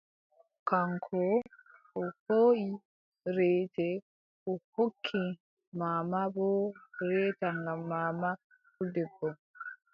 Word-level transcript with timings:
Kaŋko 0.67 1.21
o 2.01 2.03
hooʼi 2.23 2.65
reete, 3.35 3.89
o 4.49 4.51
hokki 4.73 5.21
maama 5.79 6.21
boo 6.35 6.63
reeta 7.07 7.47
ngam 7.59 7.79
maama 7.89 8.29
puldebbo, 8.73 9.27